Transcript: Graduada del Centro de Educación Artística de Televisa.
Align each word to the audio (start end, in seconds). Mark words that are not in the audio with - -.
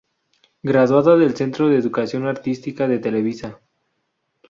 Graduada 0.63 1.15
del 1.15 1.35
Centro 1.35 1.69
de 1.69 1.77
Educación 1.77 2.25
Artística 2.25 2.87
de 2.87 2.97
Televisa. 2.97 3.59